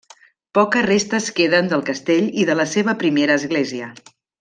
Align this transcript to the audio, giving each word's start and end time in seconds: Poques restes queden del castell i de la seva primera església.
Poques 0.57 0.85
restes 0.87 1.27
queden 1.41 1.71
del 1.75 1.85
castell 1.91 2.33
i 2.45 2.49
de 2.53 2.59
la 2.59 2.69
seva 2.75 2.99
primera 3.07 3.41
església. 3.45 3.97